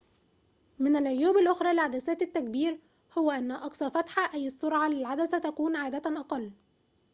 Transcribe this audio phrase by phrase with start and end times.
[0.79, 2.79] من العيوب الأخرى لعدسات التكبير
[3.17, 6.51] هو أن أقصى فتحة أي السرعة للعدسة تكون عادة أقل